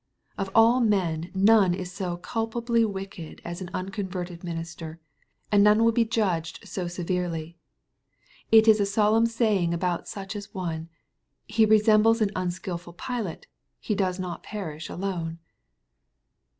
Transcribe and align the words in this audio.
Of 0.35 0.49
all 0.55 0.79
men 0.79 1.29
none 1.35 1.75
is 1.75 1.91
so 1.91 2.17
culpably 2.17 2.83
wicked 2.83 3.39
as 3.45 3.61
an 3.61 3.69
unconverted 3.71 4.43
minister, 4.43 4.99
and 5.51 5.63
none 5.63 5.83
will 5.83 5.91
be 5.91 6.05
judged 6.05 6.67
so 6.67 6.87
severely. 6.87 7.59
It 8.51 8.67
is 8.67 8.79
a 8.79 8.85
solemn 8.87 9.27
saying 9.27 9.75
about 9.75 10.07
such 10.07 10.35
an 10.35 10.41
one, 10.53 10.81
^' 10.85 10.87
He 11.45 11.67
resembles 11.67 12.19
an 12.19 12.31
unskilful 12.35 12.93
pilot: 12.93 13.45
he 13.79 13.93
does 13.93 14.19
not 14.19 14.41
perish 14.41 14.89
alone." 14.89 15.37